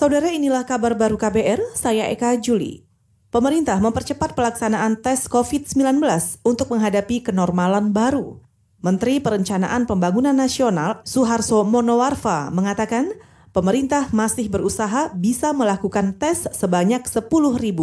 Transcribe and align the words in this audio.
Saudara 0.00 0.32
inilah 0.32 0.64
kabar 0.64 0.96
baru 0.96 1.20
KBR, 1.20 1.76
saya 1.76 2.08
Eka 2.08 2.32
Juli. 2.40 2.88
Pemerintah 3.28 3.76
mempercepat 3.84 4.32
pelaksanaan 4.32 4.96
tes 4.96 5.28
COVID-19 5.28 6.00
untuk 6.40 6.72
menghadapi 6.72 7.20
kenormalan 7.20 7.92
baru. 7.92 8.40
Menteri 8.80 9.20
Perencanaan 9.20 9.84
Pembangunan 9.84 10.32
Nasional 10.32 11.04
Suharso 11.04 11.68
Monowarfa 11.68 12.48
mengatakan 12.48 13.12
pemerintah 13.52 14.08
masih 14.08 14.48
berusaha 14.48 15.12
bisa 15.12 15.52
melakukan 15.52 16.16
tes 16.16 16.48
sebanyak 16.48 17.04
10.000 17.04 17.28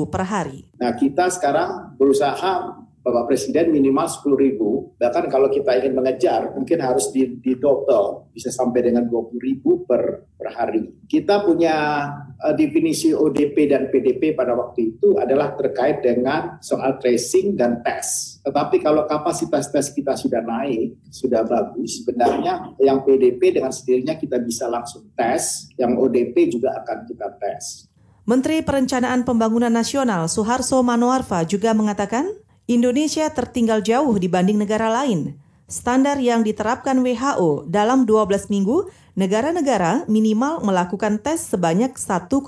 per 0.10 0.26
hari. 0.26 0.66
Nah 0.82 0.98
kita 0.98 1.30
sekarang 1.30 2.02
berusaha 2.02 2.82
Bapak 3.08 3.32
Presiden 3.32 3.72
minimal 3.72 4.04
10 4.04 4.36
ribu. 4.36 4.92
Bahkan 5.00 5.32
kalau 5.32 5.48
kita 5.48 5.80
ingin 5.80 5.96
mengejar, 5.96 6.52
mungkin 6.52 6.84
harus 6.84 7.08
di, 7.16 7.40
di 7.40 7.56
double, 7.56 8.28
bisa 8.36 8.52
sampai 8.52 8.84
dengan 8.84 9.08
20 9.08 9.40
ribu 9.40 9.88
per, 9.88 10.28
per 10.36 10.52
hari. 10.52 10.92
Kita 11.08 11.48
punya 11.48 12.04
uh, 12.36 12.52
definisi 12.52 13.16
ODP 13.16 13.72
dan 13.72 13.88
PDP 13.88 14.36
pada 14.36 14.60
waktu 14.60 15.00
itu 15.00 15.16
adalah 15.16 15.56
terkait 15.56 16.04
dengan 16.04 16.60
soal 16.60 17.00
tracing 17.00 17.56
dan 17.56 17.80
tes. 17.80 18.44
Tetapi 18.44 18.84
kalau 18.84 19.08
kapasitas 19.08 19.72
tes 19.72 19.88
kita 19.96 20.20
sudah 20.20 20.44
naik, 20.44 21.00
sudah 21.08 21.48
bagus, 21.48 22.04
sebenarnya 22.04 22.76
yang 22.84 23.08
PDP 23.08 23.56
dengan 23.56 23.72
sendirinya 23.72 24.20
kita 24.20 24.36
bisa 24.44 24.68
langsung 24.68 25.08
tes, 25.16 25.72
yang 25.80 25.96
ODP 25.96 26.52
juga 26.52 26.76
akan 26.84 27.08
kita 27.08 27.40
tes. 27.40 27.88
Menteri 28.28 28.60
Perencanaan 28.60 29.24
Pembangunan 29.24 29.72
Nasional 29.72 30.28
Suharso 30.28 30.84
Manoarfa 30.84 31.48
juga 31.48 31.72
mengatakan 31.72 32.28
Indonesia 32.68 33.32
tertinggal 33.32 33.80
jauh 33.80 34.20
dibanding 34.20 34.60
negara 34.60 34.92
lain. 34.92 35.40
Standar 35.72 36.20
yang 36.20 36.44
diterapkan 36.44 37.00
WHO 37.00 37.64
dalam 37.64 38.04
12 38.04 38.52
minggu, 38.52 38.92
negara-negara 39.16 40.04
minimal 40.12 40.60
melakukan 40.68 41.16
tes 41.24 41.48
sebanyak 41.48 41.96
1,9 41.96 42.44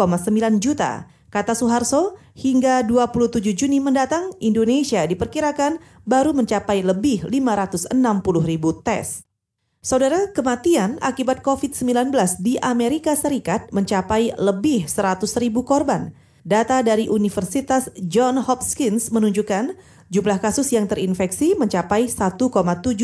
juta. 0.60 1.08
Kata 1.32 1.56
Suharso, 1.56 2.20
hingga 2.36 2.84
27 2.84 3.56
Juni 3.56 3.80
mendatang, 3.80 4.36
Indonesia 4.44 5.08
diperkirakan 5.08 5.80
baru 6.04 6.36
mencapai 6.36 6.84
lebih 6.84 7.24
560 7.32 7.96
ribu 8.44 8.76
tes. 8.76 9.24
Saudara, 9.80 10.36
kematian 10.36 11.00
akibat 11.00 11.40
COVID-19 11.40 12.12
di 12.44 12.60
Amerika 12.60 13.16
Serikat 13.16 13.72
mencapai 13.72 14.36
lebih 14.36 14.84
100 14.92 15.32
ribu 15.40 15.64
korban. 15.64 16.12
Data 16.50 16.82
dari 16.82 17.06
Universitas 17.06 17.94
John 18.02 18.42
Hopkins 18.42 19.14
menunjukkan 19.14 19.78
Jumlah 20.10 20.42
kasus 20.42 20.74
yang 20.74 20.90
terinfeksi 20.90 21.54
mencapai 21.54 22.10
1,7 22.10 22.50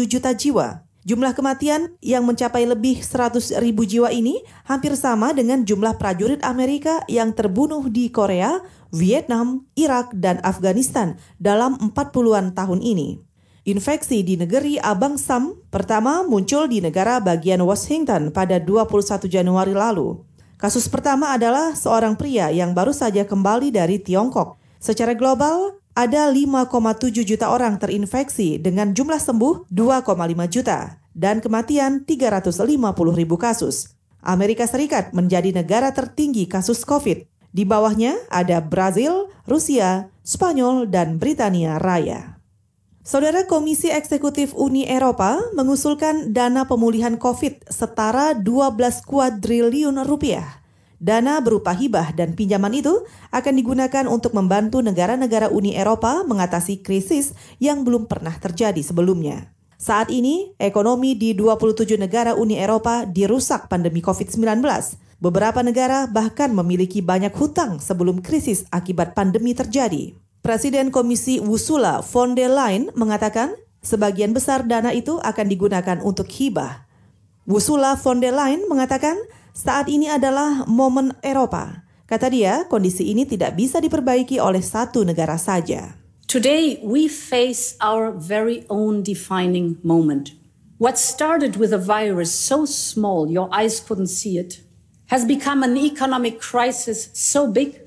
juta 0.10 0.34
jiwa. 0.34 0.82
Jumlah 1.06 1.38
kematian 1.38 1.94
yang 2.02 2.26
mencapai 2.26 2.66
lebih 2.66 3.06
100 3.06 3.62
ribu 3.62 3.86
jiwa 3.86 4.10
ini 4.10 4.42
hampir 4.66 4.98
sama 4.98 5.30
dengan 5.30 5.62
jumlah 5.62 6.02
prajurit 6.02 6.42
Amerika 6.42 7.06
yang 7.06 7.30
terbunuh 7.38 7.86
di 7.94 8.10
Korea, 8.10 8.66
Vietnam, 8.90 9.70
Irak, 9.78 10.18
dan 10.18 10.42
Afghanistan 10.42 11.14
dalam 11.38 11.78
40-an 11.78 12.58
tahun 12.58 12.82
ini. 12.82 13.22
Infeksi 13.70 14.26
di 14.26 14.34
negeri 14.42 14.82
Abang 14.82 15.22
Sam 15.22 15.62
pertama 15.70 16.26
muncul 16.26 16.66
di 16.66 16.82
negara 16.82 17.22
bagian 17.22 17.62
Washington 17.62 18.34
pada 18.34 18.58
21 18.58 19.30
Januari 19.30 19.78
lalu. 19.78 20.26
Kasus 20.66 20.90
pertama 20.90 21.30
adalah 21.30 21.78
seorang 21.78 22.18
pria 22.18 22.50
yang 22.50 22.74
baru 22.74 22.90
saja 22.90 23.22
kembali 23.22 23.70
dari 23.70 24.02
Tiongkok. 24.02 24.58
Secara 24.82 25.14
global, 25.14 25.78
ada 25.94 26.26
5,7 26.26 27.22
juta 27.22 27.54
orang 27.54 27.78
terinfeksi 27.78 28.58
dengan 28.58 28.90
jumlah 28.90 29.22
sembuh 29.22 29.70
2,5 29.70 30.10
juta 30.50 30.98
dan 31.14 31.38
kematian 31.38 32.02
350 32.10 32.66
ribu 33.14 33.38
kasus. 33.38 33.94
Amerika 34.26 34.66
Serikat 34.66 35.14
menjadi 35.14 35.54
negara 35.54 35.94
tertinggi 35.94 36.50
kasus 36.50 36.82
COVID. 36.82 37.30
Di 37.54 37.62
bawahnya 37.62 38.18
ada 38.34 38.58
Brazil, 38.58 39.30
Rusia, 39.46 40.10
Spanyol, 40.26 40.90
dan 40.90 41.22
Britania 41.22 41.78
Raya. 41.78 42.42
Saudara 43.06 43.46
Komisi 43.46 43.94
Eksekutif 43.94 44.58
Uni 44.58 44.90
Eropa 44.90 45.38
mengusulkan 45.54 46.34
dana 46.34 46.66
pemulihan 46.66 47.22
COVID 47.22 47.70
setara 47.70 48.34
12 48.34 48.82
kuadriliun 49.06 50.02
rupiah 50.10 50.65
Dana 51.00 51.44
berupa 51.44 51.76
hibah 51.76 52.16
dan 52.16 52.34
pinjaman 52.34 52.72
itu 52.72 53.04
akan 53.36 53.54
digunakan 53.56 54.06
untuk 54.08 54.32
membantu 54.32 54.80
negara-negara 54.80 55.52
Uni 55.52 55.76
Eropa 55.76 56.24
mengatasi 56.24 56.80
krisis 56.80 57.36
yang 57.60 57.84
belum 57.84 58.08
pernah 58.08 58.36
terjadi 58.40 58.80
sebelumnya. 58.80 59.56
Saat 59.76 60.08
ini, 60.08 60.56
ekonomi 60.56 61.20
di 61.20 61.36
27 61.36 62.00
negara 62.00 62.32
Uni 62.34 62.56
Eropa 62.56 63.04
dirusak 63.04 63.68
pandemi 63.68 64.00
COVID-19. 64.00 64.64
Beberapa 65.20 65.60
negara 65.64 66.08
bahkan 66.08 66.52
memiliki 66.52 67.04
banyak 67.04 67.36
hutang 67.36 67.84
sebelum 67.84 68.24
krisis 68.24 68.64
akibat 68.72 69.12
pandemi 69.16 69.52
terjadi. 69.52 70.16
Presiden 70.40 70.94
Komisi 70.96 71.44
Ursula 71.44 72.00
von 72.06 72.38
der 72.38 72.54
Leyen 72.54 72.94
mengatakan 72.96 73.58
sebagian 73.84 74.32
besar 74.32 74.64
dana 74.64 74.96
itu 74.96 75.20
akan 75.20 75.46
digunakan 75.50 75.98
untuk 76.06 76.30
hibah. 76.30 76.86
Ursula 77.46 77.98
von 78.00 78.22
der 78.22 78.34
Leyen 78.34 78.66
mengatakan 78.72 79.18
saat 79.56 79.88
ini 79.88 80.12
adalah 80.12 80.68
momen 80.68 81.16
Eropa. 81.24 81.88
Kata 82.06 82.28
dia, 82.28 82.68
kondisi 82.68 83.08
ini 83.10 83.24
tidak 83.24 83.56
bisa 83.56 83.80
diperbaiki 83.80 84.38
oleh 84.38 84.62
satu 84.62 85.08
negara 85.08 85.40
saja. 85.40 85.96
Today 86.28 86.84
we 86.84 87.08
face 87.08 87.80
our 87.80 88.12
very 88.12 88.68
own 88.68 89.02
defining 89.02 89.80
moment. 89.82 90.36
What 90.76 91.00
started 91.00 91.56
with 91.56 91.72
a 91.72 91.80
virus 91.80 92.36
so 92.36 92.68
small 92.68 93.32
your 93.32 93.48
eyes 93.56 93.80
couldn't 93.80 94.12
see 94.12 94.36
it 94.36 94.60
has 95.08 95.24
become 95.24 95.64
an 95.64 95.80
economic 95.80 96.44
crisis 96.44 97.08
so 97.16 97.48
big 97.48 97.80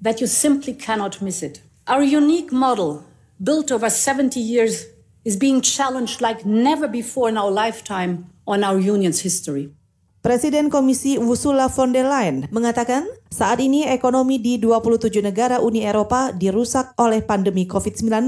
that 0.00 0.22
you 0.22 0.30
simply 0.30 0.72
cannot 0.72 1.18
miss 1.18 1.42
it. 1.42 1.60
Our 1.88 2.04
unique 2.04 2.52
model, 2.52 3.02
built 3.42 3.72
over 3.72 3.90
70 3.90 4.38
years, 4.38 4.86
is 5.24 5.36
being 5.36 5.60
challenged 5.60 6.20
like 6.20 6.46
never 6.46 6.86
before 6.86 7.28
in 7.28 7.36
our 7.36 7.50
lifetime 7.50 8.30
on 8.46 8.62
our 8.62 8.78
union's 8.78 9.20
history. 9.26 9.74
Presiden 10.18 10.66
Komisi 10.66 11.14
Ursula 11.14 11.70
von 11.70 11.94
der 11.94 12.02
Leyen 12.02 12.50
mengatakan 12.50 13.06
saat 13.30 13.62
ini 13.62 13.86
ekonomi 13.86 14.42
di 14.42 14.58
27 14.58 15.22
negara 15.22 15.62
Uni 15.62 15.86
Eropa 15.86 16.34
dirusak 16.34 16.90
oleh 16.98 17.22
pandemi 17.22 17.70
COVID-19. 17.70 18.26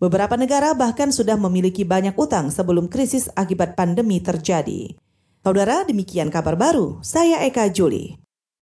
Beberapa 0.00 0.40
negara 0.40 0.72
bahkan 0.72 1.12
sudah 1.12 1.36
memiliki 1.36 1.84
banyak 1.84 2.16
utang 2.16 2.48
sebelum 2.48 2.88
krisis 2.88 3.28
akibat 3.36 3.76
pandemi 3.76 4.16
terjadi. 4.24 4.96
Saudara, 5.44 5.84
demikian 5.84 6.32
kabar 6.32 6.56
baru. 6.56 7.04
Saya 7.04 7.44
Eka 7.44 7.68
Juli. 7.68 8.25